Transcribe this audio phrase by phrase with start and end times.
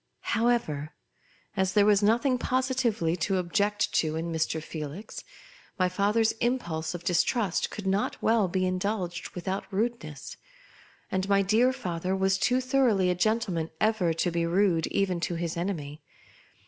[0.33, 0.95] However,
[1.55, 4.59] as there was nothing positively to object to in Mr.
[4.59, 5.23] Felix,
[5.77, 10.37] my father's impulse of distrust could not well be indulged without rudeness;
[11.11, 15.19] and my dear father Avas too thor oughly a gentleman ever to be rude even
[15.19, 16.01] to his enemy.